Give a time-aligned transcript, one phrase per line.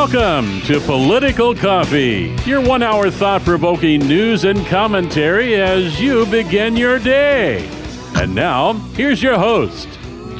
[0.00, 6.74] Welcome to Political Coffee, your one hour thought provoking news and commentary as you begin
[6.74, 7.68] your day.
[8.14, 9.86] And now, here's your host,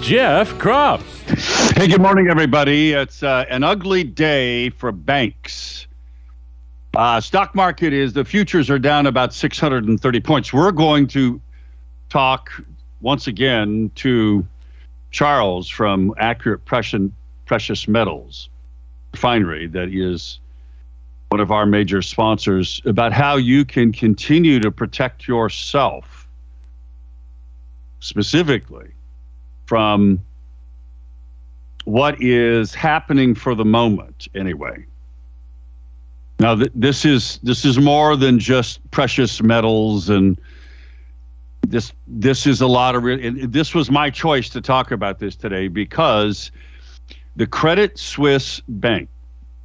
[0.01, 1.03] Jeff Kropf.
[1.77, 2.93] Hey, good morning, everybody.
[2.93, 5.87] It's uh, an ugly day for banks.
[6.96, 10.54] Uh, stock market is the futures are down about 630 points.
[10.54, 11.39] We're going to
[12.09, 12.51] talk
[13.03, 14.46] once again to
[15.11, 18.50] Charles from Accurate Precious Metals
[19.13, 20.41] Refinery, that is
[21.29, 26.29] one of our major sponsors, about how you can continue to protect yourself
[28.01, 28.91] specifically
[29.67, 30.21] from
[31.85, 34.84] what is happening for the moment, anyway.
[36.41, 40.41] Now, th- this is this is more than just precious metals and
[41.67, 43.33] this this is a lot of real.
[43.47, 46.51] This was my choice to talk about this today because
[47.36, 49.09] the Credit Suisse Bank,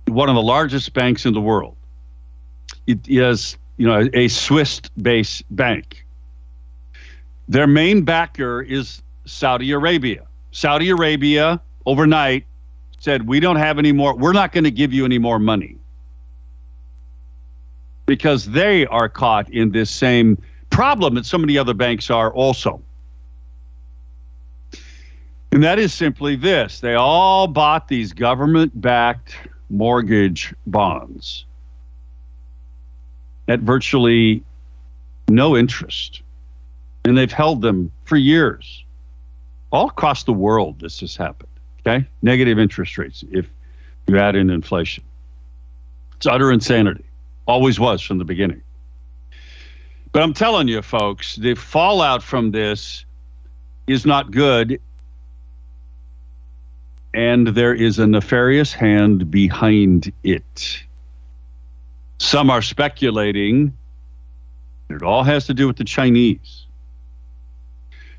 [0.07, 1.75] one of the largest banks in the world,
[2.87, 6.05] it is you know a Swiss-based bank.
[7.47, 10.25] Their main backer is Saudi Arabia.
[10.51, 12.45] Saudi Arabia overnight
[12.99, 14.15] said, "We don't have any more.
[14.15, 15.77] We're not going to give you any more money."
[18.05, 20.37] Because they are caught in this same
[20.69, 22.81] problem that so many other banks are also.
[25.55, 29.37] And that is simply this they all bought these government backed
[29.69, 31.45] mortgage bonds
[33.47, 34.43] at virtually
[35.29, 36.23] no interest.
[37.05, 38.83] And they've held them for years.
[39.71, 41.47] All across the world, this has happened.
[41.87, 42.05] Okay?
[42.21, 43.47] Negative interest rates if
[44.07, 45.05] you add in inflation.
[46.17, 47.05] It's utter insanity.
[47.47, 48.61] Always was from the beginning.
[50.11, 53.05] But I'm telling you, folks, the fallout from this
[53.87, 54.81] is not good.
[57.15, 60.83] And there is a nefarious hand behind it.
[62.19, 63.75] Some are speculating
[64.89, 66.67] it all has to do with the Chinese.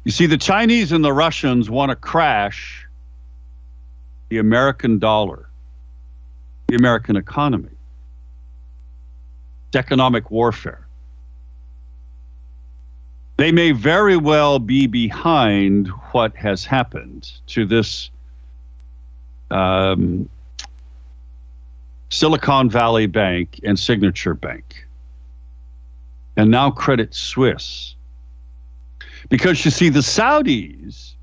[0.03, 2.85] You see, the Chinese and the Russians want to crash
[4.31, 5.49] the American dollar,
[6.67, 7.71] the American economy.
[9.69, 10.87] It's economic warfare
[13.37, 18.11] they may very well be behind what has happened to this
[19.51, 20.29] um,
[22.11, 24.87] Silicon Valley Bank and Signature Bank,
[26.37, 27.95] and now Credit Suisse.
[29.29, 31.15] Because you see, the Saudis,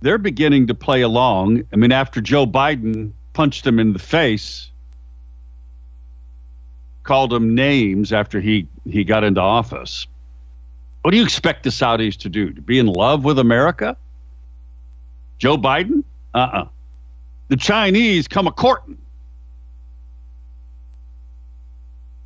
[0.00, 1.64] they're beginning to play along.
[1.72, 4.70] I mean, after Joe Biden punched them in the face
[7.02, 10.06] called him names after he, he got into office.
[11.02, 12.52] What do you expect the Saudis to do?
[12.52, 13.96] To be in love with America?
[15.40, 16.04] Joe Biden?
[16.32, 16.62] Uh uh-uh.
[16.62, 16.68] uh
[17.48, 18.98] The Chinese come a courting.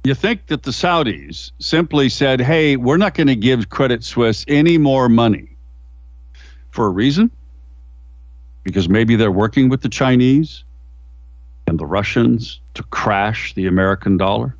[0.04, 4.44] You think that the Saudis simply said, hey, we're not going to give Credit Suisse
[4.46, 5.56] any more money
[6.72, 7.30] for a reason?
[8.64, 10.64] Because maybe they're working with the Chinese
[11.66, 14.54] and the Russians to crash the American dollar?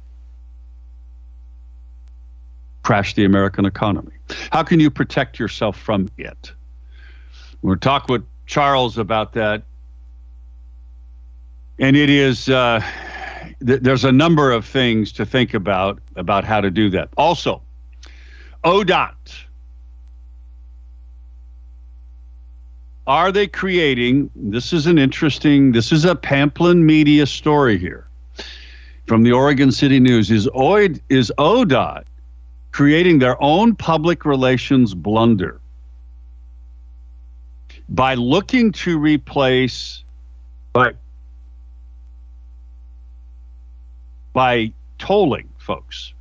[2.85, 4.13] crash the American economy.
[4.53, 6.53] How can you protect yourself from it?
[7.63, 9.63] We'll talk with Charles about that.
[11.79, 12.81] And it is, uh,
[13.67, 17.09] th- there's a number of things to think about about how to do that.
[17.17, 17.63] Also,
[18.65, 19.15] ODOT.
[23.07, 24.31] Are they creating?
[24.35, 28.07] This is an interesting, this is a Pamplin media story here
[29.07, 30.31] from the Oregon City News.
[30.31, 32.05] Is, OID, is ODOT
[32.73, 35.61] creating their own public relations blunder
[37.89, 40.03] by looking to replace
[40.73, 40.93] by
[44.33, 46.13] by tolling folks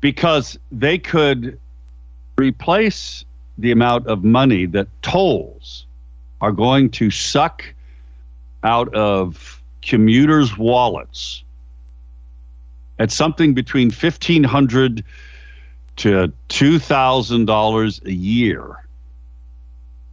[0.00, 1.58] because they could
[2.38, 3.24] replace
[3.58, 5.86] the amount of money that tolls
[6.40, 7.64] are going to suck
[8.62, 11.42] out of commuters' wallets
[12.98, 15.04] at something between fifteen hundred
[15.96, 18.85] to two thousand dollars a year.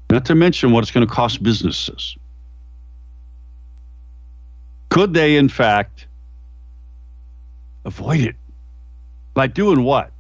[0.09, 2.17] Not to mention what it's going to cost businesses.
[4.89, 6.05] Could they, in fact,
[7.85, 8.35] avoid it
[9.33, 10.11] by doing what?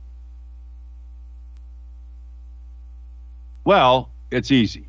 [3.65, 4.87] Well, it's easy.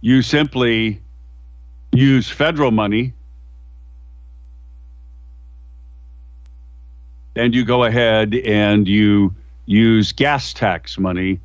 [0.00, 1.00] You simply
[1.92, 3.12] use federal money
[7.36, 9.34] and you go ahead and you
[9.66, 11.40] use gas tax money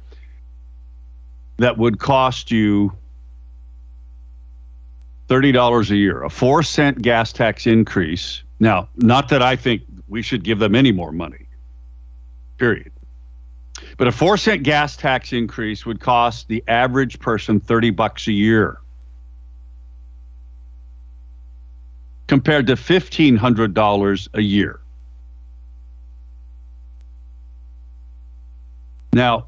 [1.57, 2.95] that would cost you
[5.29, 8.43] $30 a year, a four cent gas tax increase.
[8.59, 11.47] Now, not that I think we should give them any more money,
[12.57, 12.91] period.
[13.97, 18.31] But a four cent gas tax increase would cost the average person 30 bucks a
[18.31, 18.79] year.
[22.27, 24.79] Compared to $1,500 a year.
[29.17, 29.47] Now,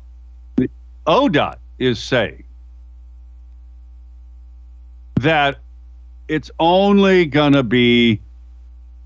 [1.05, 2.43] ODOT is saying
[5.17, 5.59] that
[6.27, 8.19] it's only going to be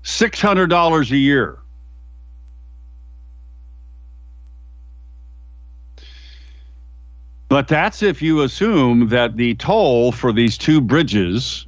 [0.04, 1.58] $600 a year.
[7.50, 11.66] But that's if you assume that the toll for these two bridges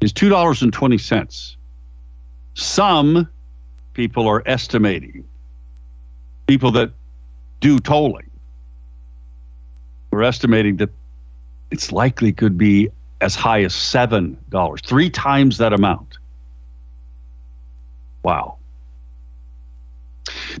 [0.00, 1.56] is $2.20.
[2.54, 3.28] Some
[3.92, 5.22] people are estimating,
[6.48, 6.90] people that
[7.64, 8.28] do tolling,
[10.10, 10.90] we're estimating that
[11.70, 12.90] it's likely could be
[13.22, 14.36] as high as $7,
[14.84, 16.18] three times that amount.
[18.22, 18.58] Wow.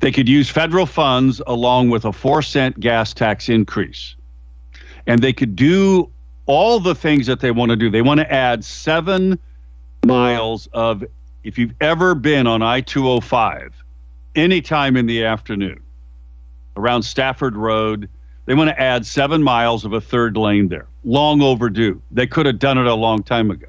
[0.00, 4.16] They could use federal funds along with a four cent gas tax increase.
[5.06, 6.10] And they could do
[6.46, 7.90] all the things that they want to do.
[7.90, 9.38] They want to add seven
[10.06, 11.04] miles of,
[11.42, 13.74] if you've ever been on I 205,
[14.34, 15.83] anytime in the afternoon
[16.76, 18.08] around Stafford Road,
[18.46, 20.86] they want to add seven miles of a third lane there.
[21.04, 22.00] Long overdue.
[22.10, 23.68] They could have done it a long time ago.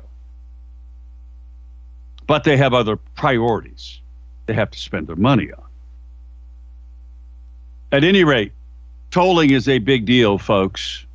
[2.28, 4.02] But they have other priorities
[4.46, 5.64] they have to spend their money on.
[7.92, 8.52] At any rate,
[9.12, 11.06] tolling is a big deal, folks.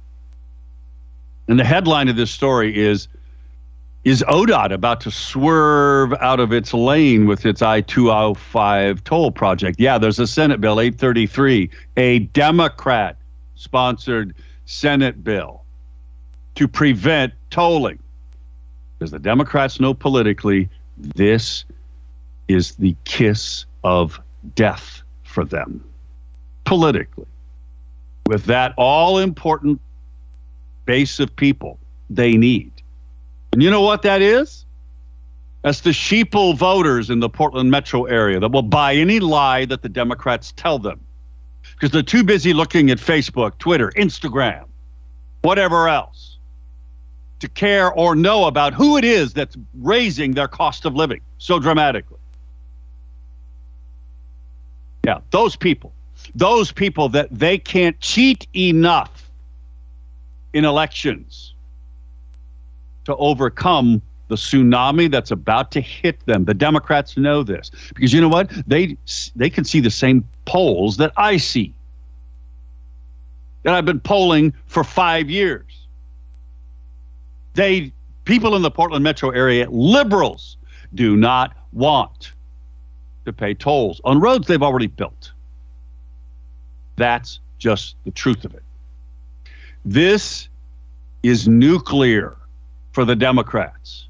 [1.48, 3.08] And the headline of this story is
[4.02, 9.79] Is ODOT about to swerve out of its lane with its I 205 toll project?
[9.79, 11.69] Yeah, there's a Senate Bill 833,
[11.99, 13.19] a Democrat
[13.56, 15.64] sponsored Senate bill
[16.55, 17.99] to prevent tolling.
[18.99, 21.67] Because the Democrats know politically this
[22.49, 24.19] is the kiss of
[24.55, 25.85] death for them,
[26.64, 27.26] politically.
[28.26, 29.79] With that all important
[30.87, 32.73] base of people they need.
[33.52, 34.64] And you know what that is?
[35.62, 39.82] That's the sheeple voters in the Portland metro area that will buy any lie that
[39.82, 41.00] the Democrats tell them
[41.73, 44.64] because they're too busy looking at Facebook, Twitter, Instagram,
[45.43, 46.38] whatever else
[47.41, 51.58] to care or know about who it is that's raising their cost of living so
[51.58, 52.19] dramatically.
[55.05, 55.93] Yeah, those people,
[56.35, 59.31] those people that they can't cheat enough
[60.53, 61.55] in elections
[63.05, 66.44] to overcome the tsunami that's about to hit them.
[66.44, 68.50] The Democrats know this because you know what?
[68.67, 68.97] They
[69.35, 71.75] they can see the same polls that I see.
[73.64, 75.87] That I've been polling for 5 years.
[77.55, 77.93] They
[78.25, 80.56] people in the Portland metro area, liberals
[80.94, 82.32] do not want
[83.25, 85.32] to pay tolls on roads they've already built.
[86.96, 88.63] That's just the truth of it.
[89.84, 90.48] This
[91.22, 92.36] is nuclear
[92.93, 94.09] for the Democrats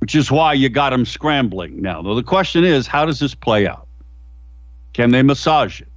[0.00, 2.02] which is why you got them scrambling now.
[2.02, 3.86] Though the question is, how does this play out?
[4.92, 5.88] Can they massage it?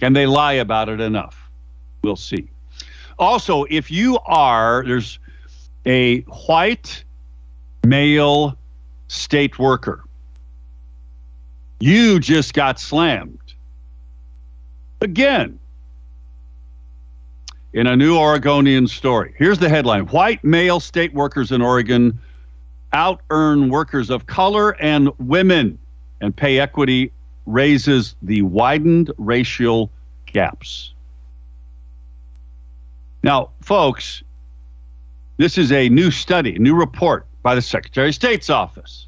[0.00, 1.50] Can they lie about it enough?
[2.02, 2.48] We'll see.
[3.18, 5.18] Also, if you are, there's
[5.86, 7.04] a white
[7.86, 8.58] male
[9.08, 10.04] state worker,
[11.78, 13.38] you just got slammed.
[15.00, 15.58] Again,
[17.72, 19.34] in a new Oregonian story.
[19.36, 22.18] Here's the headline White male state workers in Oregon
[22.92, 25.78] out earn workers of color and women,
[26.20, 27.10] and pay equity
[27.46, 29.90] raises the widened racial
[30.26, 30.92] gaps.
[33.22, 34.22] Now, folks,
[35.38, 39.06] this is a new study, a new report by the Secretary of State's office.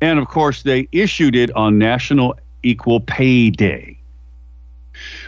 [0.00, 3.98] And of course, they issued it on National Equal Pay Day.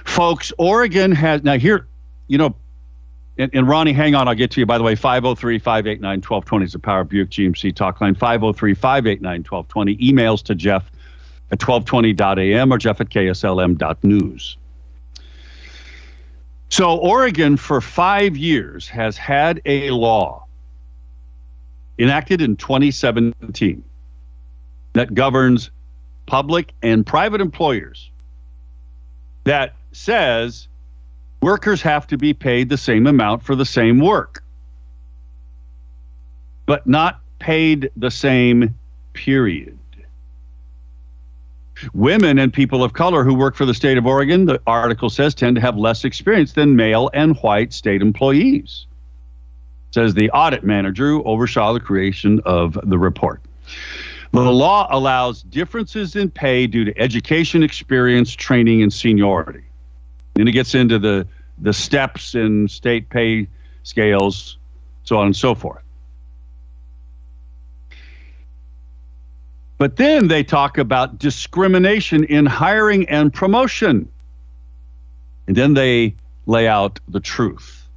[0.04, 1.86] Folks, Oregon has, now here,
[2.28, 2.54] you know,
[3.38, 4.66] and, and, Ronnie, hang on, I'll get to you.
[4.66, 8.14] By the way, 503 589 1220 is the Power Buick GMC talk line.
[8.14, 9.96] 503 589 1220.
[9.98, 10.90] Emails to Jeff
[11.50, 14.56] at 1220.am or Jeff at KSLM.news.
[16.68, 20.46] So, Oregon for five years has had a law
[21.98, 23.84] enacted in 2017
[24.94, 25.70] that governs
[26.26, 28.10] public and private employers
[29.46, 30.66] that says
[31.40, 34.42] workers have to be paid the same amount for the same work,
[36.66, 38.74] but not paid the same
[39.12, 39.78] period.
[41.94, 45.32] Women and people of color who work for the state of Oregon, the article says,
[45.32, 48.86] tend to have less experience than male and white state employees,
[49.92, 53.40] says the audit manager who oversaw the creation of the report.
[54.36, 59.64] The law allows differences in pay due to education, experience, training, and seniority.
[60.34, 61.26] Then it gets into the,
[61.58, 63.48] the steps in state pay
[63.82, 64.58] scales,
[65.04, 65.82] so on and so forth.
[69.78, 74.06] But then they talk about discrimination in hiring and promotion.
[75.46, 76.14] And then they
[76.44, 77.88] lay out the truth.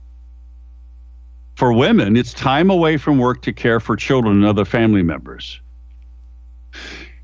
[1.56, 5.60] For women, it's time away from work to care for children and other family members.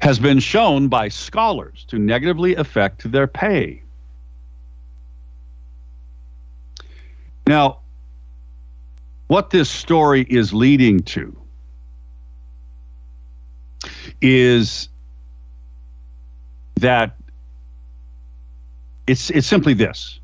[0.02, 3.82] Has been shown by scholars to negatively affect their pay.
[7.48, 7.80] Now,
[9.28, 11.36] what this story is leading to
[14.22, 14.90] is
[16.76, 17.16] that
[19.08, 20.20] it's it's simply this.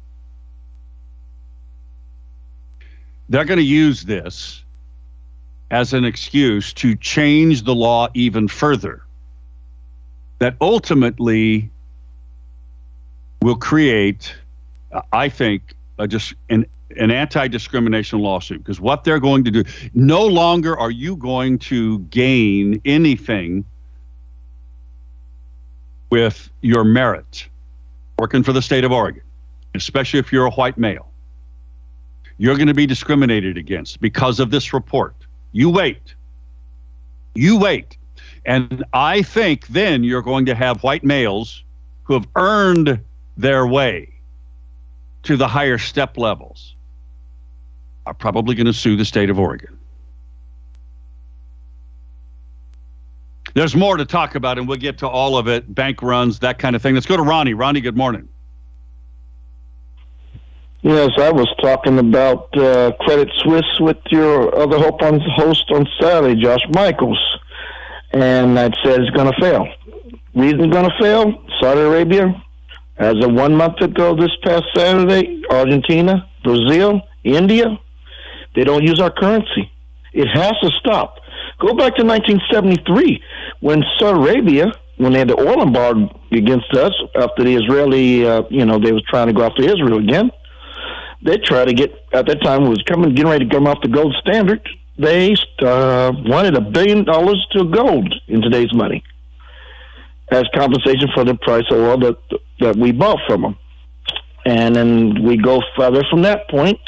[3.30, 4.64] They're going to use this
[5.70, 9.04] as an excuse to change the law even further.
[10.42, 11.70] That ultimately
[13.44, 14.34] will create,
[15.14, 15.76] I think,
[16.08, 16.66] just an
[16.98, 22.00] an anti-discrimination lawsuit because what they're going to do no longer are you going to
[22.00, 23.64] gain anything
[26.10, 27.48] with your merit
[28.18, 29.24] working for the state of Oregon,
[29.76, 31.12] especially if you're a white male.
[32.40, 35.16] You're going to be discriminated against because of this report.
[35.52, 36.16] You wait.
[37.36, 37.96] You wait.
[38.46, 41.64] And I think then you're going to have white males
[42.04, 43.00] who have earned
[43.38, 44.14] their way
[45.24, 46.76] to the higher step levels
[48.06, 49.78] are probably going to sue the state of Oregon.
[53.54, 56.58] There's more to talk about, and we'll get to all of it bank runs, that
[56.58, 56.96] kind of thing.
[56.96, 57.54] Let's go to Ronnie.
[57.54, 58.28] Ronnie, good morning.
[60.84, 66.64] Yes, I was talking about uh, Credit Suisse with your other host on Saturday, Josh
[66.74, 67.22] Michaels,
[68.14, 69.66] and I said it's going to fail.
[70.36, 71.44] Reason going to fail?
[71.60, 72.44] Saudi Arabia,
[72.98, 77.66] as of one month ago, this past Saturday, Argentina, Brazil, India,
[78.56, 79.72] they don't use our currency.
[80.14, 81.16] It has to stop.
[81.60, 83.24] Go back to 1973
[83.60, 88.44] when Saudi Arabia, when they had the oil embargo against us after the Israeli, uh,
[88.50, 90.32] you know, they was trying to go after Israel again.
[91.24, 93.90] They tried to get at that time was coming, getting ready to come off the
[93.90, 94.68] gold standard.
[94.98, 99.04] They uh, wanted a billion dollars to gold in today's money
[100.32, 102.18] as compensation for the price of oil that
[102.60, 103.58] that we bought from them.
[104.46, 106.80] And then we go further from that point.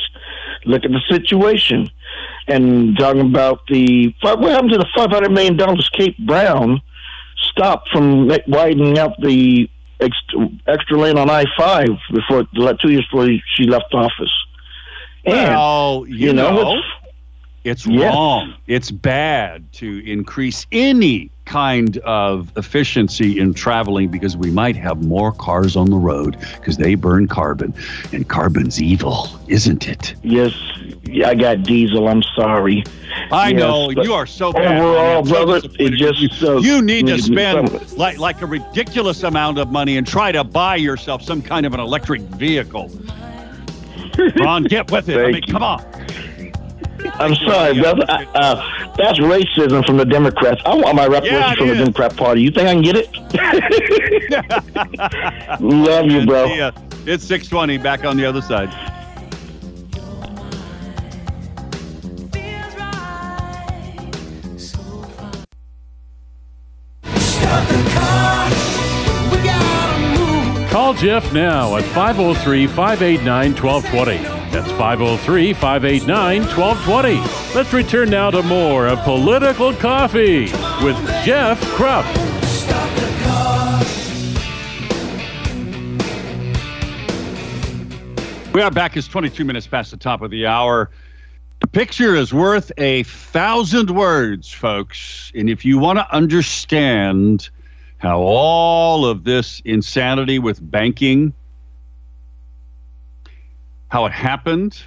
[0.66, 1.90] Look at the situation
[2.48, 6.82] and talking about the what happened to the five hundred million dollars Kate Brown
[7.52, 9.70] stopped from widening out the
[10.00, 12.44] extra, extra lane on I five before
[12.82, 14.34] two years before she left office.
[15.26, 16.82] And, well, you, you know, know
[17.64, 18.08] it's, yeah.
[18.08, 18.54] wrong.
[18.68, 25.32] It's bad to increase any kind of efficiency in traveling because we might have more
[25.32, 27.74] cars on the road because they burn carbon
[28.12, 30.16] and carbon's evil, isn't it?
[30.24, 30.54] Yes,
[31.26, 32.08] I got diesel.
[32.08, 32.84] I'm sorry.
[33.32, 34.82] I yes, know you are so bad.
[34.82, 39.58] Overall, brother, it just you, so you need to spend like like a ridiculous amount
[39.58, 42.90] of money and try to buy yourself some kind of an electric vehicle.
[44.38, 45.18] Ron, get with it.
[45.18, 45.84] I mean, come on.
[47.06, 48.06] I'm sorry, brother.
[48.08, 50.62] Uh, uh, that's racism from the Democrats.
[50.66, 52.42] I want my reparations yeah, from the Democrat Party.
[52.42, 53.10] You think I can get it?
[55.62, 56.72] Love you, bro.
[57.06, 57.78] It's 620.
[57.80, 58.70] Back on the other side.
[70.70, 74.43] Call Jeff now at 503 589 1220.
[74.54, 77.56] That's 503 589 1220.
[77.56, 80.42] Let's return now to more of Political Coffee
[80.84, 80.96] with
[81.26, 82.06] Jeff Kropf.
[88.54, 88.96] We are back.
[88.96, 90.92] It's 22 minutes past the top of the hour.
[91.62, 95.32] The picture is worth a thousand words, folks.
[95.34, 97.50] And if you want to understand
[97.98, 101.34] how all of this insanity with banking
[103.94, 104.82] how it happened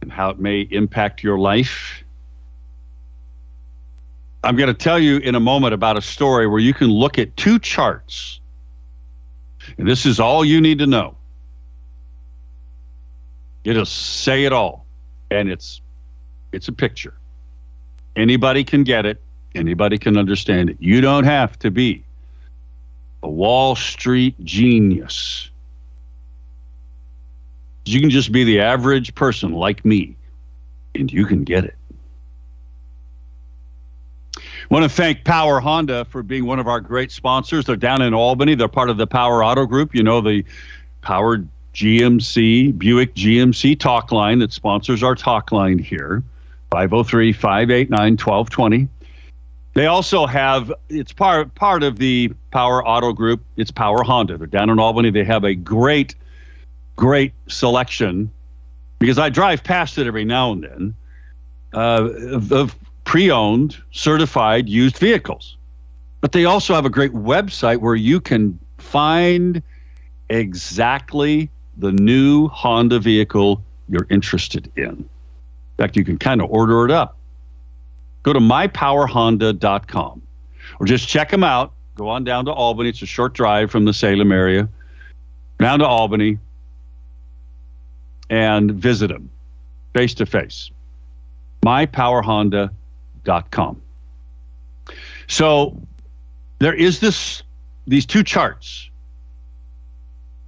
[0.00, 2.02] and how it may impact your life.
[4.42, 7.18] I'm going to tell you in a moment about a story where you can look
[7.18, 8.40] at two charts.
[9.76, 11.18] And this is all you need to know.
[13.64, 14.86] It'll say it all.
[15.30, 15.82] And it's
[16.50, 17.12] it's a picture.
[18.16, 19.20] Anybody can get it.
[19.54, 20.78] Anybody can understand it.
[20.80, 22.06] You don't have to be
[23.22, 25.49] a Wall Street genius.
[27.84, 30.16] You can just be the average person like me,
[30.94, 31.76] and you can get it.
[34.36, 37.64] I want to thank Power Honda for being one of our great sponsors.
[37.64, 38.54] They're down in Albany.
[38.54, 39.94] They're part of the Power Auto Group.
[39.94, 40.44] You know, the
[41.02, 41.44] Power
[41.74, 46.22] GMC, Buick GMC talk line that sponsors our talk line here
[46.70, 48.88] 503 589 1220.
[49.74, 53.44] They also have it's part part of the Power Auto Group.
[53.56, 54.36] It's Power Honda.
[54.36, 55.10] They're down in Albany.
[55.10, 56.16] They have a great,
[57.00, 58.30] great selection
[58.98, 60.94] because I drive past it every now and then
[61.72, 65.56] uh, of, of pre-owned, certified used vehicles.
[66.20, 69.62] But they also have a great website where you can find
[70.28, 74.84] exactly the new Honda vehicle you're interested in.
[74.84, 75.08] In
[75.78, 77.16] fact, you can kind of order it up
[78.22, 80.22] go to mypowerhonda.com
[80.78, 81.72] or just check them out.
[81.94, 82.90] Go on down to Albany.
[82.90, 84.68] It's a short drive from the Salem area,
[85.58, 86.38] down to Albany,
[88.30, 89.28] and visit them
[89.92, 90.70] face to face.
[91.66, 93.82] mypowerhonda.com.
[95.26, 95.82] So
[96.58, 97.42] there is this
[97.86, 98.88] these two charts,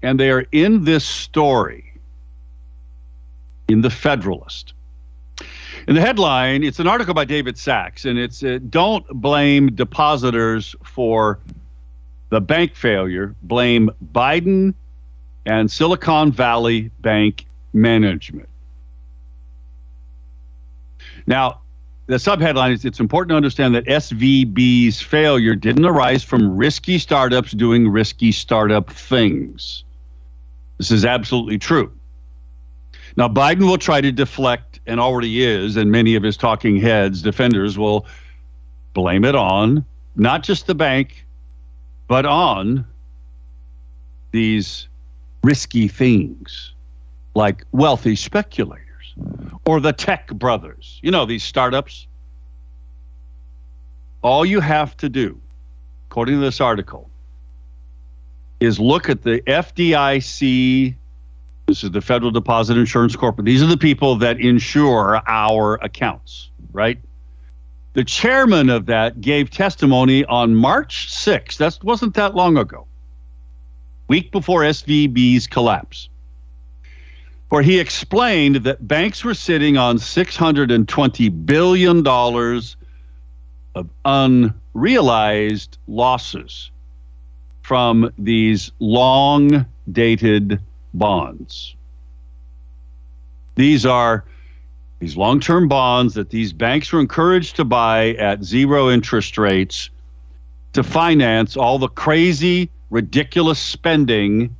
[0.02, 1.92] and they are in this story
[3.68, 4.72] in the Federalist.
[5.88, 10.76] In the headline, it's an article by David Sachs, and it's uh, Don't Blame Depositors
[10.84, 11.40] for
[12.28, 14.74] the Bank Failure, Blame Biden
[15.44, 18.48] and Silicon Valley Bank Management.
[21.26, 21.60] Now,
[22.06, 27.52] the subheadline is it's important to understand that SVB's failure didn't arise from risky startups
[27.52, 29.84] doing risky startup things.
[30.78, 31.92] This is absolutely true.
[33.16, 37.22] Now, Biden will try to deflect, and already is, and many of his talking heads,
[37.22, 38.06] defenders, will
[38.94, 39.84] blame it on
[40.16, 41.24] not just the bank,
[42.08, 42.84] but on
[44.32, 44.88] these
[45.42, 46.72] risky things
[47.34, 49.14] like wealthy speculators
[49.66, 51.00] or the tech brothers.
[51.02, 52.06] You know, these startups.
[54.22, 55.40] All you have to do,
[56.08, 57.10] according to this article,
[58.60, 60.94] is look at the FDIC
[61.66, 63.46] this is the Federal Deposit Insurance Corporation.
[63.46, 66.98] These are the people that insure our accounts, right?
[67.94, 71.58] The chairman of that gave testimony on March 6th.
[71.58, 72.86] That wasn't that long ago,
[74.08, 76.08] week before SVB's collapse,
[77.52, 82.06] where he explained that banks were sitting on $620 billion
[83.74, 86.70] of unrealized losses
[87.60, 90.62] from these long dated
[90.94, 91.76] bonds.
[93.56, 94.24] These are
[95.00, 99.90] these long term bonds that these banks were encouraged to buy at zero interest rates
[100.72, 104.56] to finance all the crazy, ridiculous spending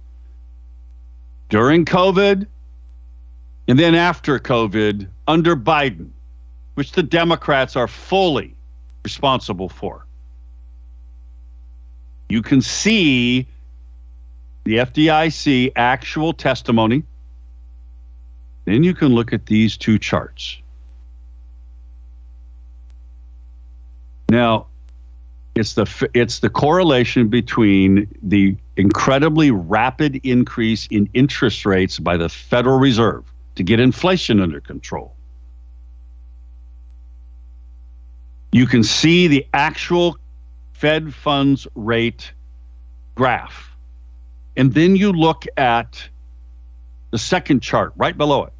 [1.49, 2.47] during COVID
[3.69, 6.11] and then after COVID under Biden,
[6.75, 8.55] which the Democrats are fully
[9.05, 10.07] responsible for.
[12.29, 13.47] You can see
[14.65, 17.03] the FDIC actual testimony.
[18.65, 20.59] Then you can look at these two charts.
[24.29, 24.67] Now,
[25.55, 32.31] it's the it's the correlation between the incredibly rapid increase in interest rates by the
[32.31, 35.15] Federal Reserve to get inflation under control.
[38.53, 40.17] You can see the actual
[40.73, 42.33] Fed funds rate
[43.15, 43.73] graph
[44.57, 46.09] and then you look at
[47.11, 48.53] the second chart right below it.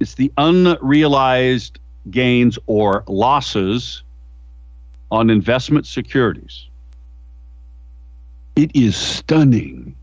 [0.00, 1.78] It's the unrealized
[2.10, 4.02] gains or losses
[5.10, 6.68] on investment securities.
[8.54, 9.94] It is stunning.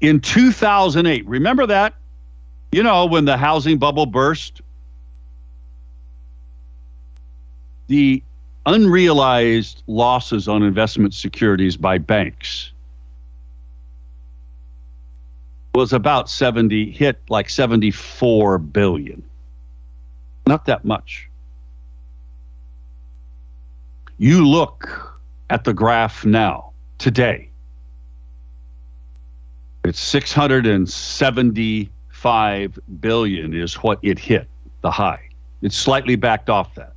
[0.00, 1.94] In 2008, remember that?
[2.70, 4.60] You know, when the housing bubble burst?
[7.88, 8.22] The
[8.66, 12.70] unrealized losses on investment securities by banks
[15.74, 19.22] was about 70 hit like 74 billion
[20.46, 21.30] not that much
[24.18, 27.47] you look at the graph now today
[29.88, 34.48] it's 675 billion is what it hit
[34.82, 35.20] the high
[35.62, 36.92] it's slightly backed off that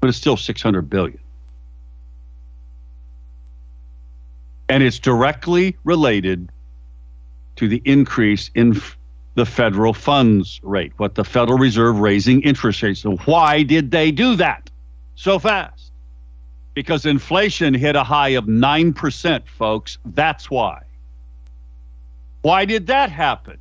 [0.00, 1.18] but it's still 600 billion.
[4.68, 6.50] And it's directly related
[7.56, 8.96] to the increase in f-
[9.34, 13.00] the federal funds rate, what the Federal Reserve raising interest rates.
[13.00, 14.70] So why did they do that
[15.16, 15.92] so fast?
[16.74, 19.98] Because inflation hit a high of 9%, folks.
[20.06, 20.82] That's why.
[22.42, 23.58] Why did that happen?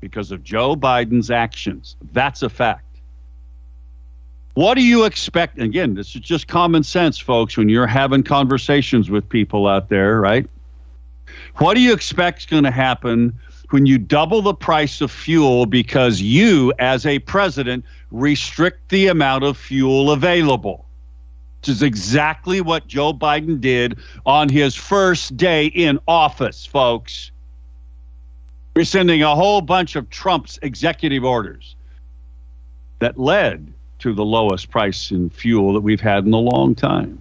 [0.00, 1.96] Because of Joe Biden's actions.
[2.12, 2.84] That's a fact.
[4.54, 5.58] What do you expect?
[5.58, 10.20] Again, this is just common sense, folks, when you're having conversations with people out there,
[10.20, 10.46] right?
[11.56, 13.38] What do you expect is going to happen
[13.70, 19.44] when you double the price of fuel because you, as a president, restrict the amount
[19.44, 20.84] of fuel available?
[21.60, 27.31] Which is exactly what Joe Biden did on his first day in office, folks.
[28.74, 31.76] Rescinding a whole bunch of Trump's executive orders
[33.00, 37.18] that led to the lowest price in fuel that we've had in a long time.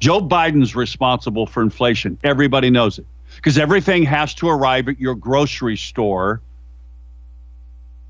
[0.00, 2.18] Joe Biden's responsible for inflation.
[2.24, 6.40] Everybody knows it because everything has to arrive at your grocery store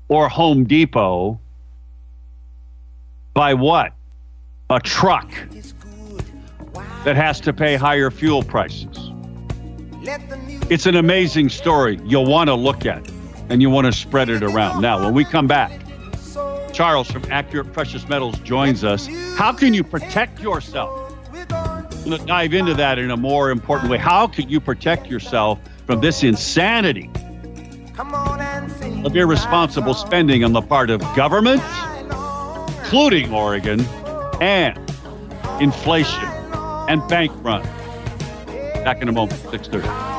[0.07, 1.39] or Home Depot
[3.33, 3.93] by what?
[4.69, 5.31] A truck
[7.03, 9.11] that has to pay higher fuel prices.
[10.69, 11.99] It's an amazing story.
[12.05, 13.05] You'll want to look at
[13.49, 14.81] and you want to spread it around.
[14.81, 15.81] Now, when we come back,
[16.71, 19.07] Charles from Accurate Precious Metals joins us.
[19.35, 21.13] How can you protect yourself?
[22.05, 23.97] To dive into that in a more important way.
[23.97, 27.09] How can you protect yourself from this insanity
[29.05, 31.61] of irresponsible spending on the part of government,
[32.83, 33.81] including Oregon,
[34.41, 34.77] and
[35.61, 36.23] inflation
[36.89, 37.63] and bank run?
[38.83, 40.12] Back in a moment, 630.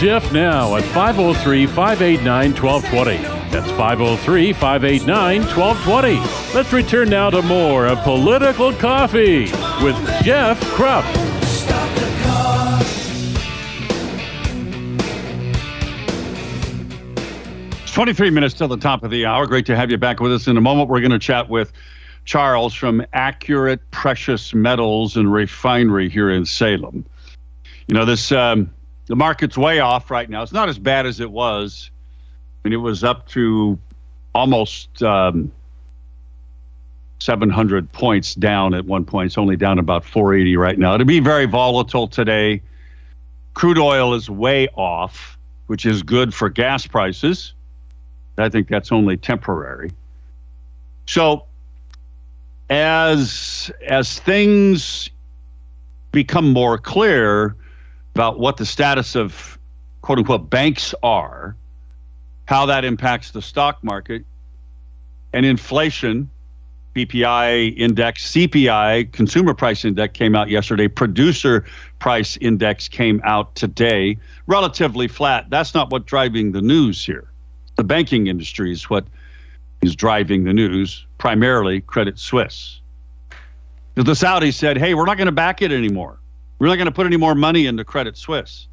[0.00, 3.22] Jeff now at 503 589 1220.
[3.50, 6.54] That's 503 589 1220.
[6.54, 9.42] Let's return now to more of Political Coffee
[9.84, 11.04] with Jeff Kropf.
[17.82, 19.46] It's 23 minutes till the top of the hour.
[19.46, 20.46] Great to have you back with us.
[20.46, 21.74] In a moment, we're going to chat with
[22.24, 27.04] Charles from Accurate Precious Metals and Refinery here in Salem.
[27.86, 28.70] You know, this um,
[29.10, 30.40] the market's way off right now.
[30.40, 31.90] It's not as bad as it was.
[32.62, 33.76] I mean, it was up to
[34.36, 35.50] almost um,
[37.18, 39.26] 700 points down at one point.
[39.26, 40.94] It's only down about 480 right now.
[40.94, 42.62] It'll be very volatile today.
[43.54, 47.52] Crude oil is way off, which is good for gas prices.
[48.38, 49.90] I think that's only temporary.
[51.06, 51.46] So
[52.68, 55.10] as as things
[56.12, 57.56] become more clear
[58.14, 59.58] about what the status of
[60.02, 61.56] quote unquote banks are,
[62.46, 64.24] how that impacts the stock market,
[65.32, 66.28] and inflation,
[66.94, 71.64] PPI index, CPI, consumer price index came out yesterday, producer
[72.00, 75.48] price index came out today, relatively flat.
[75.50, 77.30] That's not what's driving the news here.
[77.76, 79.06] The banking industry is what
[79.82, 82.80] is driving the news, primarily Credit Suisse.
[83.94, 86.19] The Saudis said, hey, we're not going to back it anymore.
[86.60, 88.68] We're not going to put any more money into Credit Suisse.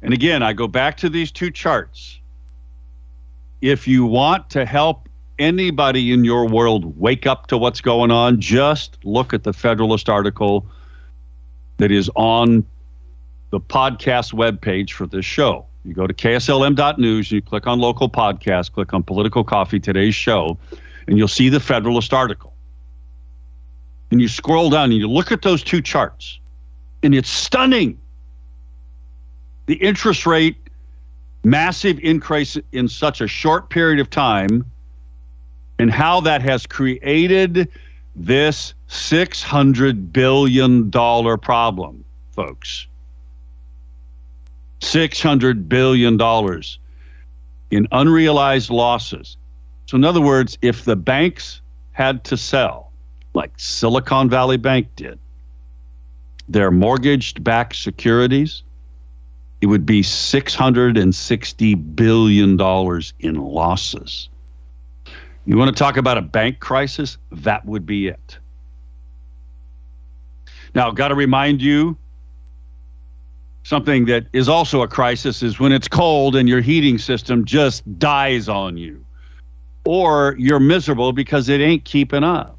[0.00, 2.20] And again, I go back to these two charts.
[3.60, 5.08] If you want to help
[5.40, 10.08] anybody in your world wake up to what's going on, just look at the Federalist
[10.08, 10.64] article
[11.78, 12.64] that is on
[13.50, 15.66] the podcast webpage for this show.
[15.84, 20.58] You go to kslm.news, you click on local podcast, click on political coffee, today's show,
[21.08, 22.47] and you'll see the Federalist article.
[24.10, 26.38] And you scroll down and you look at those two charts,
[27.02, 27.98] and it's stunning.
[29.66, 30.56] The interest rate,
[31.44, 34.64] massive increase in such a short period of time,
[35.78, 37.68] and how that has created
[38.16, 42.86] this $600 billion problem, folks.
[44.80, 46.62] $600 billion
[47.70, 49.36] in unrealized losses.
[49.86, 51.60] So, in other words, if the banks
[51.92, 52.87] had to sell,
[53.38, 55.18] like Silicon Valley Bank did,
[56.48, 58.64] their mortgaged backed securities,
[59.60, 62.60] it would be $660 billion
[63.20, 64.28] in losses.
[65.46, 67.16] You want to talk about a bank crisis?
[67.30, 68.38] That would be it.
[70.74, 71.96] Now, got to remind you
[73.62, 77.98] something that is also a crisis is when it's cold and your heating system just
[78.00, 79.04] dies on you,
[79.84, 82.57] or you're miserable because it ain't keeping up.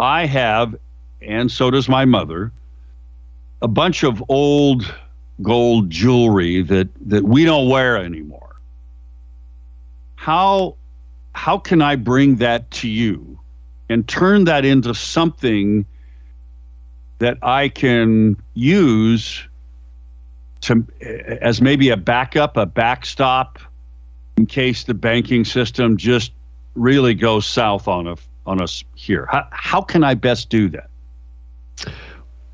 [0.00, 0.76] I have,
[1.22, 2.52] and so does my mother,
[3.62, 4.92] a bunch of old
[5.40, 8.47] gold jewelry that that we don't wear anymore.
[10.18, 10.74] How
[11.32, 13.38] how can I bring that to you
[13.88, 15.86] and turn that into something
[17.20, 19.46] that I can use
[20.62, 20.84] to
[21.40, 23.60] as maybe a backup, a backstop
[24.36, 26.32] in case the banking system just
[26.74, 29.28] really goes south on us on us here.
[29.30, 30.90] How, how can I best do that?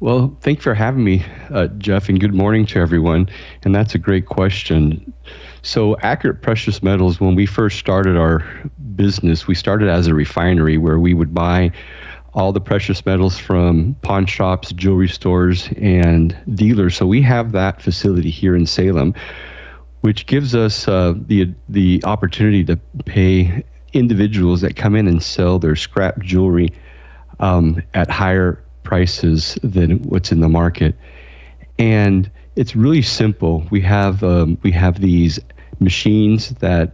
[0.00, 3.31] Well, thank you for having me, uh, Jeff, and good morning to everyone.
[3.62, 5.14] And that's a great question.
[5.64, 8.44] So, Accurate Precious Metals, when we first started our
[8.96, 11.72] business, we started as a refinery where we would buy
[12.35, 16.96] all the precious metals from pawn shops, jewelry stores, and dealers.
[16.96, 19.14] So, we have that facility here in Salem,
[20.03, 25.59] which gives us uh, the, the opportunity to pay individuals that come in and sell
[25.59, 26.74] their scrap jewelry
[27.40, 30.94] um, at higher prices than what's in the market.
[31.79, 33.66] And it's really simple.
[33.70, 35.40] We have um, we have these
[35.80, 36.92] machines that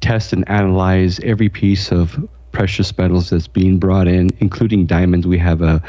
[0.00, 5.26] test and analyze every piece of precious metals that's being brought in, including diamonds.
[5.26, 5.82] We have a,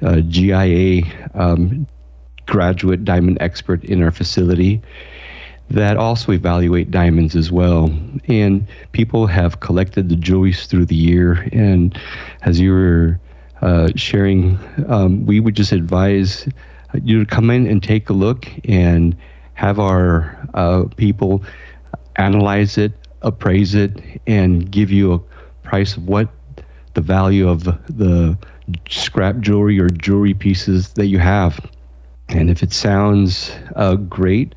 [0.00, 1.02] a GIA
[1.34, 1.86] um,
[2.46, 4.82] graduate diamond expert in our facility
[5.70, 7.90] that also evaluate diamonds as well.
[8.26, 11.46] And people have collected the jewelries through the year.
[11.52, 11.98] And
[12.42, 13.20] as you were
[13.60, 16.48] uh, sharing, um, we would just advise
[17.02, 19.16] you to come in and take a look and
[19.58, 21.42] have our uh, people
[22.14, 22.92] analyze it,
[23.22, 25.18] appraise it, and give you a
[25.66, 26.28] price of what
[26.94, 28.38] the value of the
[28.88, 31.58] scrap jewelry or jewelry pieces that you have.
[32.28, 34.54] And if it sounds uh, great,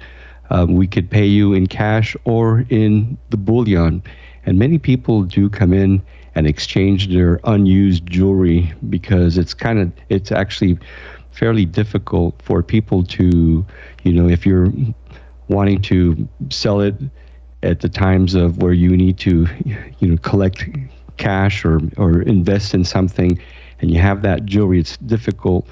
[0.52, 4.04] um, we could pay you in cash or in the bullion.
[4.46, 6.04] And many people do come in
[6.36, 10.78] and exchange their unused jewelry because it's kind of it's actually
[11.32, 13.66] fairly difficult for people to
[14.04, 14.72] you know if you're
[15.48, 16.96] wanting to sell it
[17.64, 19.48] at the times of where you need to
[20.00, 20.66] you know collect
[21.18, 23.40] cash or or invest in something
[23.80, 25.68] and you have that jewelry it's difficult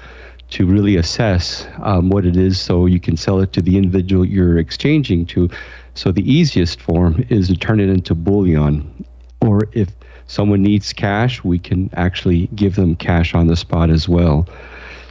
[0.48, 4.24] to really assess um, what it is so you can sell it to the individual
[4.24, 5.48] you're exchanging to
[5.94, 9.04] so the easiest form is to turn it into bullion
[9.42, 9.88] or if
[10.30, 14.46] someone needs cash, we can actually give them cash on the spot as well.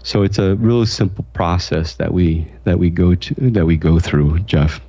[0.04, 4.00] So it's a really simple process that we that we go to that we go
[4.00, 4.82] through, Jeff.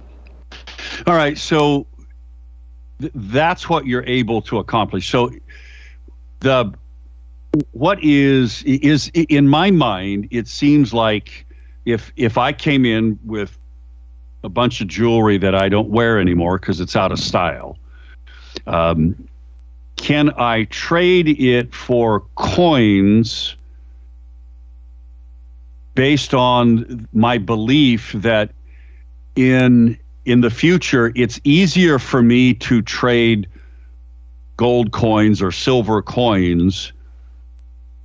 [1.06, 1.86] All right, so
[3.00, 5.08] th- that's what you're able to accomplish.
[5.10, 5.30] So
[6.40, 6.72] the
[7.72, 11.46] what is is in my mind it seems like
[11.84, 13.56] if if I came in with
[14.44, 17.76] a bunch of jewelry that I don't wear anymore because it's out of style
[18.66, 19.28] um,
[19.96, 23.56] can I trade it for coins
[26.00, 28.52] based on my belief that
[29.36, 33.46] in in the future it's easier for me to trade
[34.56, 36.94] gold coins or silver coins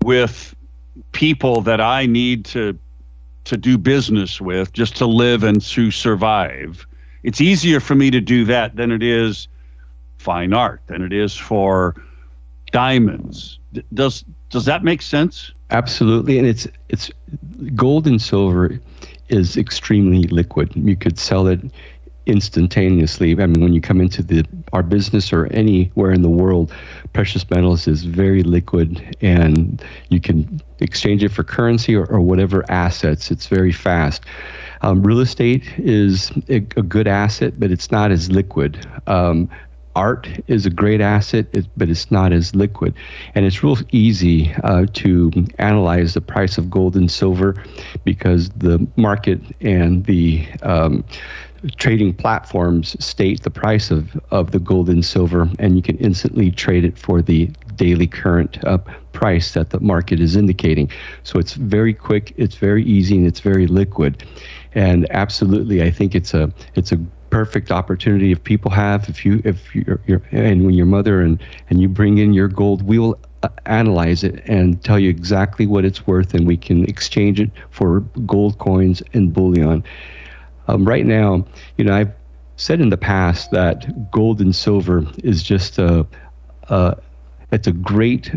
[0.03, 0.53] with
[1.13, 2.77] people that I need to
[3.45, 6.85] to do business with just to live and to survive.
[7.23, 9.47] It's easier for me to do that than it is
[10.17, 11.95] fine art than it is for
[12.73, 13.57] diamonds.
[13.93, 15.53] Does does that make sense?
[15.71, 17.09] Absolutely, and it's it's
[17.73, 18.79] gold and silver
[19.29, 20.71] is extremely liquid.
[20.75, 21.59] You could sell it
[22.27, 23.31] instantaneously.
[23.31, 26.73] I mean, when you come into the our business or anywhere in the world,
[27.13, 32.63] precious metals is very liquid, and you can exchange it for currency or, or whatever
[32.69, 33.31] assets.
[33.31, 34.23] It's very fast.
[34.81, 38.85] Um, real estate is a, a, good asset, but it's not as liquid.
[39.07, 39.49] Um,
[39.95, 42.93] art is a great asset, but it's not as liquid.
[43.33, 47.55] And it's real easy uh, to analyze the price of gold and silver
[48.03, 51.03] because the market and the um,
[51.77, 56.51] trading platforms state the price of, of the gold and silver, and you can instantly
[56.51, 58.77] trade it for the daily current uh,
[59.11, 60.91] price that the market is indicating.
[61.23, 64.23] So it's very quick, it's very easy, and it's very liquid.
[64.73, 69.41] And absolutely, I think it's a it's a perfect opportunity if people have if you
[69.43, 72.97] if you're, you're and when your mother and and you bring in your gold we
[72.99, 77.39] will uh, analyze it and tell you exactly what it's worth and we can exchange
[77.39, 79.83] it for gold coins and bullion.
[80.67, 81.45] Um, right now
[81.77, 82.13] you know i've
[82.57, 86.07] said in the past that gold and silver is just a,
[86.63, 86.97] a
[87.51, 88.31] it's a great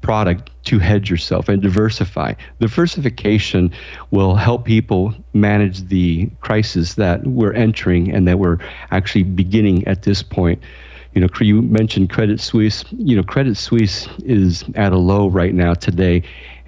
[0.00, 2.34] product to hedge yourself and diversify.
[2.60, 3.72] Diversification
[4.10, 8.58] will help people manage the crisis that we're entering and that we're
[8.90, 10.62] actually beginning at this point.
[11.14, 12.84] You know, you mentioned Credit Suisse.
[12.92, 16.22] You know, Credit Suisse is at a low right now today,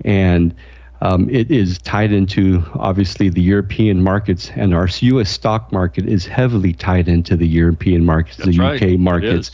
[0.04, 0.54] and
[1.02, 5.30] um, it is tied into obviously the European markets, and our U.S.
[5.30, 8.82] stock market is heavily tied into the European markets, that's the right.
[8.82, 9.50] UK markets,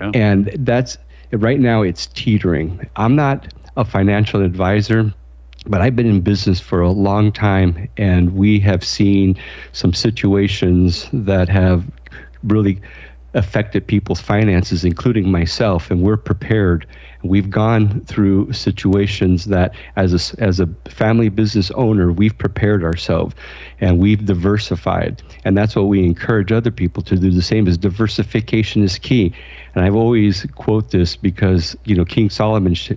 [0.00, 0.10] yeah.
[0.14, 0.98] and that's
[1.32, 2.88] right now it's teetering.
[2.96, 5.12] I'm not a financial advisor,
[5.66, 9.38] but I've been in business for a long time, and we have seen
[9.72, 11.84] some situations that have
[12.42, 12.80] really
[13.34, 16.86] affected people's finances, including myself, and we're prepared.
[17.22, 23.34] We've gone through situations that, as a, as a family business owner, we've prepared ourselves
[23.80, 25.22] and we've diversified.
[25.44, 27.66] And that's what we encourage other people to do the same.
[27.68, 29.32] Is diversification is key.
[29.74, 32.92] And I've always quote this because you know King Solomon sh-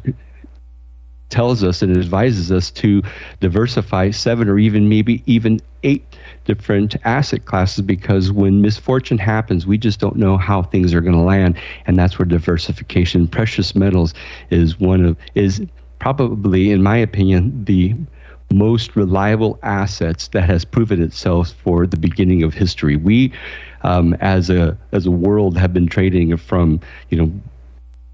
[1.30, 3.02] tells us and advises us to
[3.40, 6.15] diversify seven or even maybe even eight
[6.46, 11.16] different asset classes because when misfortune happens, we just don't know how things are going
[11.16, 13.28] to land, and that's where diversification.
[13.28, 14.14] Precious metals
[14.50, 15.62] is one of is
[16.00, 17.96] probably, in my opinion, the
[18.54, 22.96] most reliable assets that has proven itself for the beginning of history.
[22.96, 23.34] We,
[23.82, 26.80] um, as a as a world, have been trading from
[27.10, 27.32] you know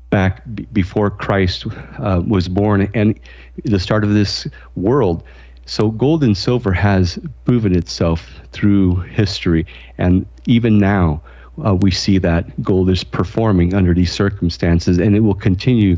[0.10, 1.66] back b- before Christ
[2.00, 3.20] uh, was born and
[3.64, 5.24] the start of this world.
[5.66, 9.66] So gold and silver has proven itself through history,
[9.98, 11.22] and even now.
[11.64, 15.98] Uh, we see that gold is performing under these circumstances, and it will continue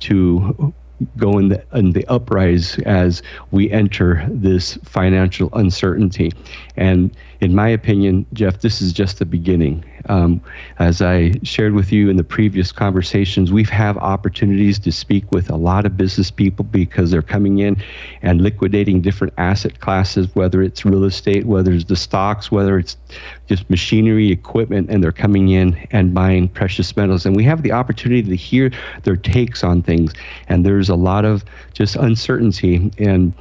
[0.00, 0.72] to
[1.16, 6.32] go in the, in the uprise as we enter this financial uncertainty.
[6.76, 9.84] And in my opinion, Jeff, this is just the beginning.
[10.08, 10.40] Um,
[10.78, 15.50] as I shared with you in the previous conversations, we've have opportunities to speak with
[15.50, 17.82] a lot of business people because they're coming in
[18.22, 22.96] and liquidating different asset classes, whether it's real estate, whether it's the stocks, whether it's
[23.46, 27.26] just machinery, equipment, and they're coming in and buying precious metals.
[27.26, 28.70] And we have the opportunity to hear
[29.02, 30.12] their takes on things.
[30.48, 33.32] And there's a lot of just uncertainty and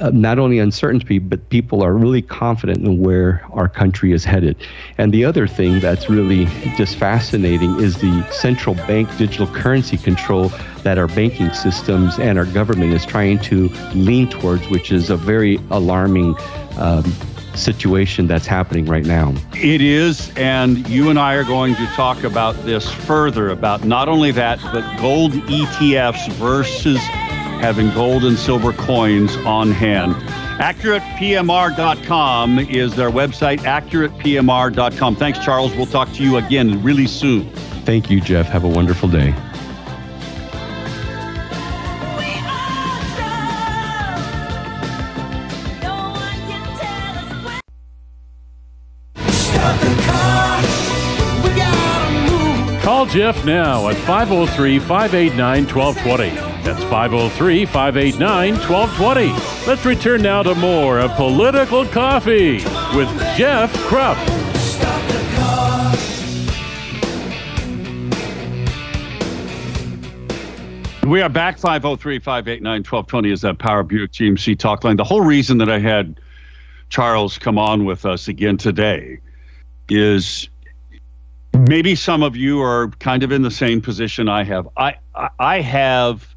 [0.00, 4.56] uh, not only uncertainty, but people are really confident in where our country is headed.
[4.98, 10.50] And the other thing that's really just fascinating is the central bank digital currency control
[10.82, 15.16] that our banking systems and our government is trying to lean towards, which is a
[15.16, 16.36] very alarming.
[16.76, 17.04] Um,
[17.54, 19.32] situation that's happening right now.
[19.54, 24.08] It is, and you and I are going to talk about this further about not
[24.08, 26.98] only that, but gold ETFs versus
[27.64, 30.12] having gold and silver coins on hand.
[30.60, 35.16] AccuratePMR.com is their website, AccuratePMR.com.
[35.16, 35.74] Thanks, Charles.
[35.74, 37.48] We'll talk to you again really soon.
[37.86, 38.48] Thank you, Jeff.
[38.48, 39.34] Have a wonderful day.
[52.82, 56.53] Call Jeff now at 503 589 1220.
[56.64, 59.66] That's 503 589 1220.
[59.68, 62.54] Let's return now to more of Political Coffee
[62.96, 64.16] with Jeff Kropf.
[71.06, 74.96] We are back 503 589 1220 is that Power Buick GMC talk line.
[74.96, 76.18] The whole reason that I had
[76.88, 79.18] Charles come on with us again today
[79.90, 80.48] is
[81.68, 84.66] maybe some of you are kind of in the same position I have.
[84.78, 86.33] I I, I have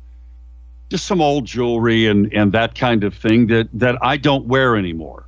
[0.90, 4.76] just some old jewelry and and that kind of thing that that I don't wear
[4.76, 5.26] anymore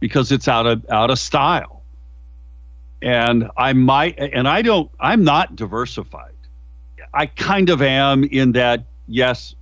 [0.00, 1.82] because it's out of out of style.
[3.02, 6.32] And I might and I don't I'm not diversified.
[7.12, 9.54] I kind of am in that yes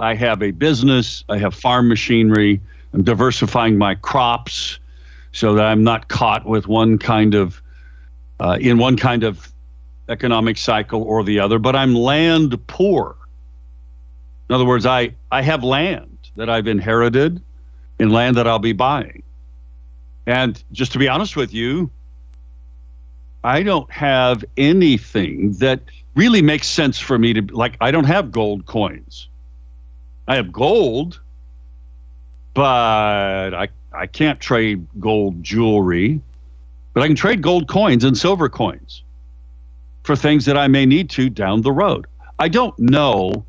[0.00, 2.60] I have a business, I have farm machinery,
[2.92, 4.78] I'm diversifying my crops
[5.32, 7.62] so that I'm not caught with one kind of
[8.40, 9.52] uh, in one kind of
[10.08, 13.16] economic cycle or the other, but I'm land poor.
[14.48, 17.40] In other words, I, I have land that I've inherited
[17.98, 19.22] and land that I'll be buying.
[20.26, 21.90] And just to be honest with you,
[23.44, 25.80] I don't have anything that
[26.14, 29.28] really makes sense for me to like I don't have gold coins.
[30.28, 31.20] I have gold,
[32.54, 36.20] but I I can't trade gold jewelry,
[36.94, 39.02] but I can trade gold coins and silver coins
[40.04, 42.06] for things that I may need to down the road.
[42.38, 43.44] I don't know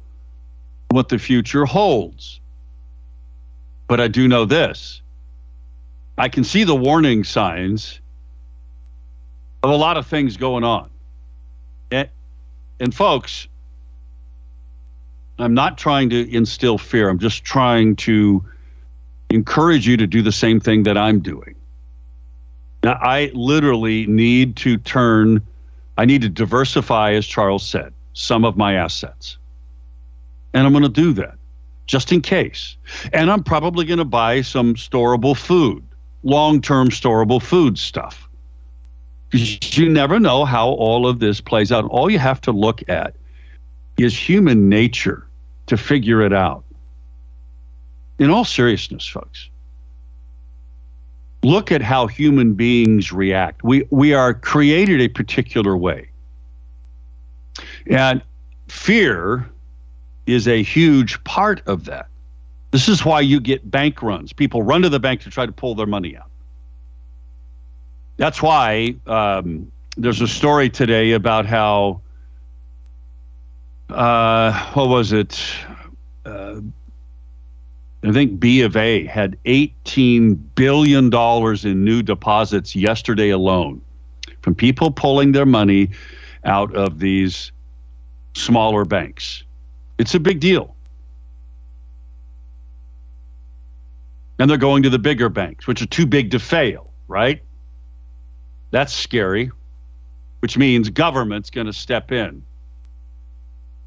[0.93, 2.39] what the future holds,
[3.87, 5.01] but I do know this.
[6.17, 7.99] I can see the warning signs
[9.63, 10.89] of a lot of things going on.
[11.91, 12.09] And,
[12.79, 13.47] and folks,
[15.39, 17.09] I'm not trying to instill fear.
[17.09, 18.43] I'm just trying to
[19.29, 21.55] encourage you to do the same thing that I'm doing.
[22.83, 25.41] Now, I literally need to turn,
[25.97, 29.37] I need to diversify, as Charles said, some of my assets.
[30.53, 31.35] And I'm going to do that
[31.85, 32.77] just in case.
[33.11, 35.83] And I'm probably going to buy some storable food,
[36.23, 38.29] long term storable food stuff.
[39.31, 41.85] You never know how all of this plays out.
[41.85, 43.15] All you have to look at
[43.97, 45.27] is human nature
[45.67, 46.63] to figure it out.
[48.19, 49.49] In all seriousness, folks,
[51.41, 53.63] look at how human beings react.
[53.63, 56.09] We, we are created a particular way.
[57.87, 58.21] And
[58.67, 59.49] fear
[60.25, 62.07] is a huge part of that.
[62.71, 64.33] This is why you get bank runs.
[64.33, 66.29] People run to the bank to try to pull their money out.
[68.17, 72.01] That's why um, there's a story today about how,
[73.89, 75.39] uh, what was it?
[76.25, 76.61] Uh,
[78.03, 83.81] I think B of A had $18 billion in new deposits yesterday alone
[84.41, 85.89] from people pulling their money
[86.43, 87.51] out of these
[88.35, 89.43] smaller banks.
[89.97, 90.75] It's a big deal.
[94.39, 97.41] And they're going to the bigger banks, which are too big to fail, right?
[98.71, 99.51] That's scary,
[100.39, 102.43] which means government's going to step in.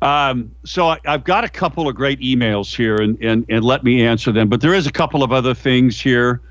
[0.03, 3.83] Um, so I, have got a couple of great emails here, and, and and let
[3.83, 4.49] me answer them.
[4.49, 6.43] But there is a couple of other things here.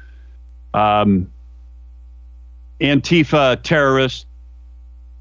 [0.74, 1.32] Um,
[2.82, 4.26] Antifa terrorists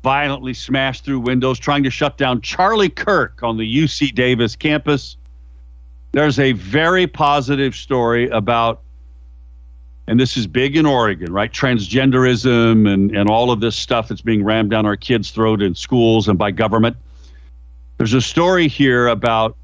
[0.05, 5.17] violently smashed through windows trying to shut down Charlie Kirk on the UC Davis campus.
[6.13, 8.83] There's a very positive story about,
[10.07, 11.51] and this is big in Oregon, right?
[11.51, 15.75] Transgenderism and, and all of this stuff that's being rammed down our kids' throat in
[15.75, 16.99] schools and by government.
[17.97, 19.57] There's a story here about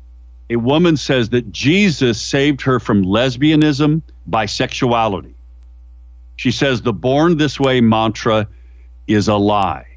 [0.49, 5.35] a woman says that Jesus saved her from lesbianism, bisexuality.
[6.37, 8.49] She says the born this way mantra
[9.07, 9.90] is a lie.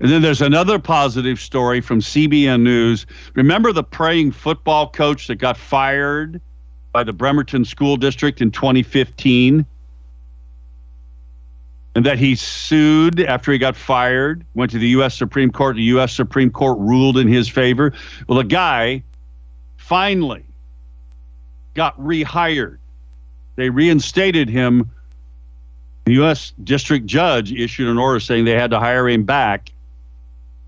[0.00, 3.04] And then there's another positive story from CBN News.
[3.34, 6.40] Remember the praying football coach that got fired
[6.92, 9.66] by the Bremerton School District in 2015?
[11.94, 15.14] And that he sued after he got fired, went to the U.S.
[15.14, 15.76] Supreme Court.
[15.76, 16.14] The U.S.
[16.14, 17.92] Supreme Court ruled in his favor.
[18.26, 19.02] Well, the guy
[19.76, 20.46] finally
[21.74, 22.78] got rehired.
[23.56, 24.90] They reinstated him.
[26.04, 26.54] The U.S.
[26.64, 29.72] District Judge issued an order saying they had to hire him back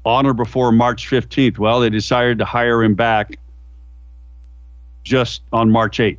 [0.04, 1.58] on or before March 15th.
[1.58, 3.38] Well, they decided to hire him back
[5.04, 6.18] just on March 8th.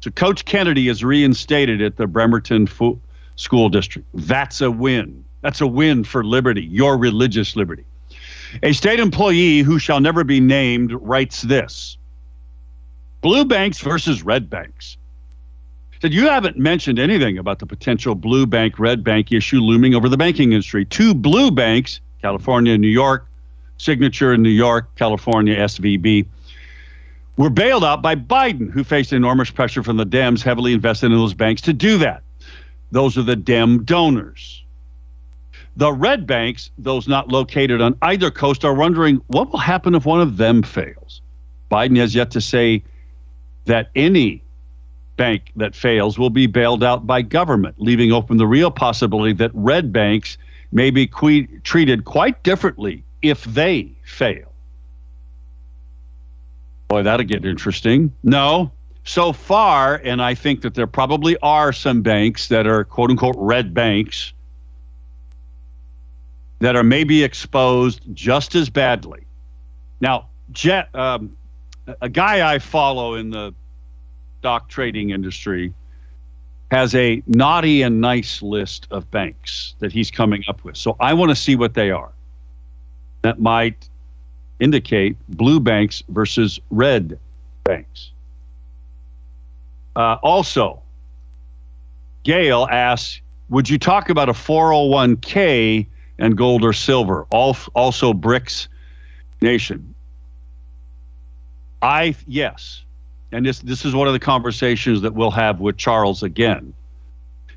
[0.00, 2.68] So Coach Kennedy is reinstated at the Bremerton
[3.36, 4.08] School District.
[4.14, 5.24] That's a win.
[5.42, 7.84] That's a win for liberty, your religious liberty.
[8.62, 11.96] A state employee who shall never be named writes this
[13.20, 14.96] Blue banks versus red banks.
[16.00, 20.08] Said you haven't mentioned anything about the potential blue bank red bank issue looming over
[20.08, 20.86] the banking industry.
[20.86, 23.26] Two blue banks California, New York,
[23.78, 26.26] Signature in New York, California, SVB,
[27.36, 31.12] were bailed out by Biden, who faced enormous pressure from the Dems heavily invested in
[31.12, 32.22] those banks to do that.
[32.90, 34.62] Those are the Dem donors.
[35.76, 40.04] The red banks, those not located on either coast, are wondering what will happen if
[40.04, 41.22] one of them fails.
[41.70, 42.82] Biden has yet to say
[43.64, 44.42] that any
[45.16, 49.52] bank that fails will be bailed out by government, leaving open the real possibility that
[49.54, 50.36] red banks
[50.72, 54.52] may be que- treated quite differently if they fail.
[56.88, 58.12] Boy, that'll get interesting.
[58.22, 58.72] No,
[59.04, 63.36] so far, and I think that there probably are some banks that are quote unquote
[63.38, 64.32] red banks
[66.60, 69.22] that are maybe exposed just as badly.
[70.00, 71.36] Now, Jet, um,
[72.00, 73.54] a guy I follow in the
[74.40, 75.74] stock trading industry
[76.70, 80.76] has a naughty and nice list of banks that he's coming up with.
[80.76, 82.12] So I want to see what they are.
[83.22, 83.88] That might
[84.60, 87.18] indicate blue banks versus red
[87.64, 88.12] banks.
[89.96, 90.80] Uh, also,
[92.22, 95.86] Gail asks, would you talk about a 401k
[96.18, 97.26] and gold or silver?
[97.30, 98.68] Also, BRICS
[99.42, 99.94] nation.
[101.82, 102.84] I yes,
[103.32, 106.74] and this this is one of the conversations that we'll have with Charles again.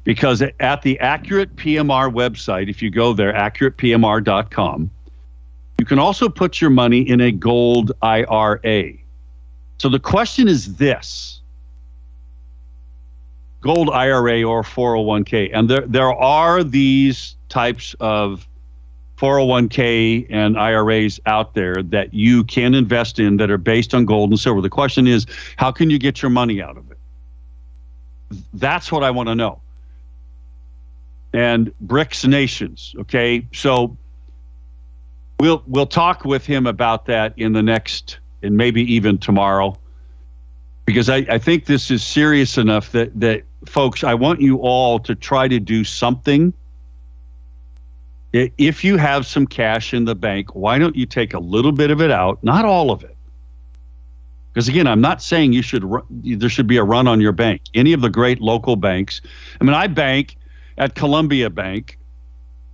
[0.03, 4.91] Because at the Accurate PMR website, if you go there, accuratepmr.com,
[5.79, 8.91] you can also put your money in a gold IRA.
[9.79, 11.41] So the question is this
[13.63, 15.49] gold IRA or 401k.
[15.53, 18.47] And there, there are these types of
[19.23, 24.31] 401k and IRAs out there that you can invest in that are based on gold
[24.31, 24.59] and silver.
[24.59, 26.97] The question is, how can you get your money out of it?
[28.53, 29.61] That's what I want to know.
[31.31, 33.47] And BRICS nations, okay?
[33.53, 33.97] So
[35.39, 39.77] we'll we'll talk with him about that in the next and maybe even tomorrow.
[40.85, 44.99] Because I, I think this is serious enough that that folks, I want you all
[44.99, 46.53] to try to do something
[48.33, 51.91] if you have some cash in the bank, why don't you take a little bit
[51.91, 53.15] of it out, not all of it?
[54.51, 57.31] Because again, I'm not saying you should run, there should be a run on your
[57.31, 57.61] bank.
[57.73, 59.21] Any of the great local banks.
[59.59, 60.35] I mean, I bank
[60.77, 61.97] at Columbia Bank.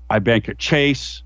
[0.09, 1.23] I bank at Chase.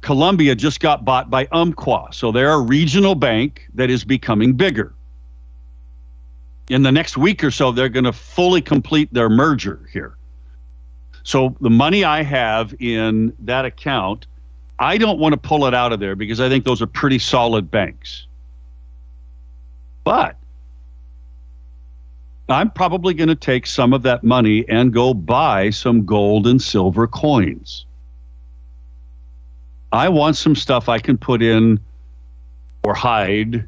[0.00, 4.94] Columbia just got bought by Umpqua, so they're a regional bank that is becoming bigger.
[6.68, 10.16] In the next week or so, they're going to fully complete their merger here.
[11.26, 14.28] So the money I have in that account,
[14.78, 17.18] I don't want to pull it out of there because I think those are pretty
[17.18, 18.28] solid banks.
[20.04, 20.36] But
[22.48, 26.62] I'm probably going to take some of that money and go buy some gold and
[26.62, 27.86] silver coins.
[29.90, 31.80] I want some stuff I can put in
[32.84, 33.66] or hide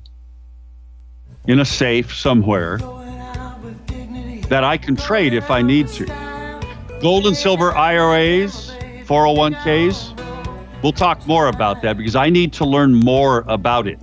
[1.49, 2.79] in a safe somewhere
[4.49, 6.28] that I can trade if I need to
[7.01, 8.70] gold and silver IRAs,
[9.05, 10.14] 401ks.
[10.82, 13.99] We'll talk more about that because I need to learn more about it.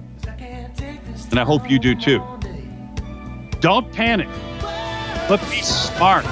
[1.31, 2.23] And I hope you do too.
[3.59, 4.29] Don't panic,
[5.27, 6.25] but be smart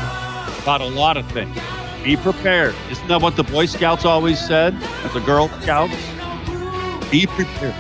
[0.62, 1.58] about a lot of things.
[2.04, 2.76] Be prepared.
[2.92, 4.74] Isn't that what the Boy Scouts always said?
[4.74, 5.94] And the Girl Scouts?
[7.10, 7.74] Be prepared.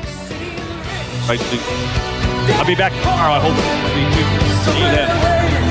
[1.27, 1.39] Right,
[2.55, 3.33] I'll be back tomorrow.
[3.33, 3.55] I hope.
[3.55, 5.62] you See you then.